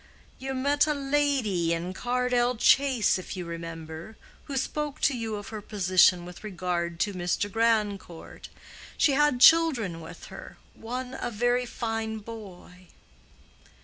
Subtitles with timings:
[0.39, 5.49] "You met a lady in Cardell Chase, if you remember, who spoke to you of
[5.49, 7.51] her position with regard to Mr.
[7.51, 8.49] Grandcourt.
[8.97, 12.87] She had children with her—one a very fine boy."